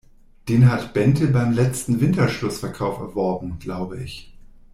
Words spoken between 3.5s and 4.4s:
glaube ich.